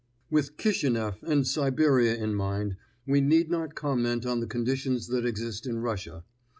With 0.31 0.57
Kishineff 0.57 1.21
and 1.21 1.45
Siberia 1.45 2.15
in 2.15 2.33
mind, 2.33 2.75
we 3.05 3.21
need 3.21 3.51
not 3.51 3.75
comment 3.75 4.25
on 4.25 4.39
the 4.39 4.47
conditions 4.47 5.05
that 5.09 5.27
exist 5.27 5.67
in 5.67 5.77
Russia. 5.77 6.23